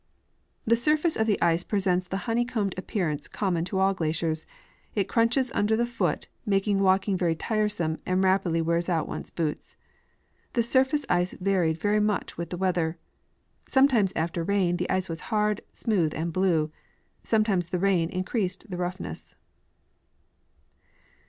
[0.65, 4.47] The surtace of the ice presents the honeycombed appearance common to all glaciers;
[4.95, 9.29] it crunches under the foot, making walk ing very tiresome, and rapidly wears out one's
[9.29, 9.75] boots.
[10.53, 12.97] This sur face ice varied very much with the weather.
[13.67, 16.71] Sometimes after ram the ice was hard, smooth, and blue;
[17.21, 19.35] sometimes the rain increased the roughness.